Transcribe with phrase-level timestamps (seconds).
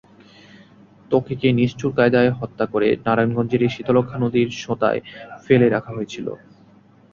[1.11, 4.99] ত্বকীকে নিষ্ঠুর কায়দায় হত্যা করে নারায়ণগঞ্জেরই শীতলক্ষ্যা নদীর সোঁতায়
[5.45, 6.27] ফেলে রাখা হয়েছিল।